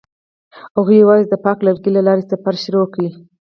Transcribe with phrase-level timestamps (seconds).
[0.77, 3.01] هغوی یوځای د پاک لرګی له لارې سفر پیل کړ.